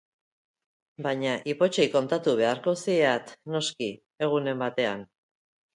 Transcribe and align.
Baina 1.07 1.33
ipotxei 1.53 1.85
kontatu 1.97 2.35
beharko 2.41 2.75
zieat, 2.87 3.37
noski... 3.57 3.95
egunen 4.29 4.67
batean. 4.69 5.11